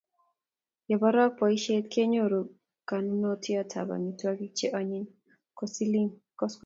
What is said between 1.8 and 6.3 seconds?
kenyoru konunot ap amitwogik che onyiny koskoling'